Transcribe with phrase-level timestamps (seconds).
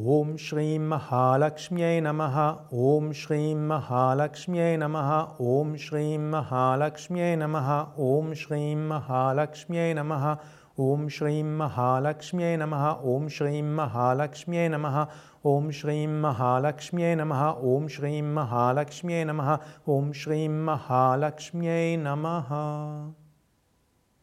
[0.00, 2.36] ॐ श्रीं महालक्ष्म्यै नमः
[2.82, 5.10] ॐ श्रीं महालक्ष्म्यै नमः
[5.54, 7.68] ॐ श्रीं महालक्ष्म्यै नमः
[8.06, 10.24] ॐ श्रीं महालक्ष्म्यै नमः
[10.86, 15.00] ॐ श्रीं महालक्ष्म्यै नमः ॐ श्रीं महालक्ष्म्यै नमः
[15.54, 17.46] ॐ श्रीं महालक्ष्म्यै नमः
[17.76, 19.56] ॐ श्रीं महालक्ष्म्यै नमः
[20.00, 23.19] ॐ श्रीं महालक्ष्म्यै नमः।